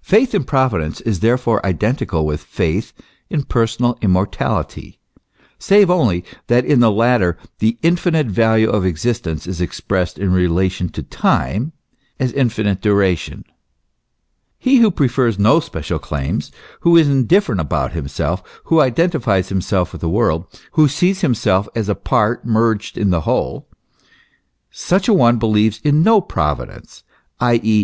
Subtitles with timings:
[0.00, 2.94] Faith in Providence is therefore identical with faith
[3.28, 4.98] in personal immortality;
[5.58, 10.88] save only, that in the latter the infinite value of existence is expressed in relation
[10.88, 11.72] to time,
[12.18, 13.44] as infinite duration.
[14.58, 16.50] He who prefers no special claims,
[16.80, 20.46] who is indifferent about himself, who identifies himself with the world,
[20.80, 23.68] who sees himself as a part merged in the whole,
[24.70, 27.02] such a one believes in no Provi dence,
[27.40, 27.76] i.e.